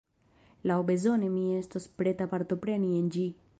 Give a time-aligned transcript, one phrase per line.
[0.71, 3.31] Laŭbezone mi estos preta partopreni en ĝi.